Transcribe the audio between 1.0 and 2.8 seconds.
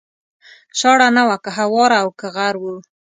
نه وه که هواره او که غر و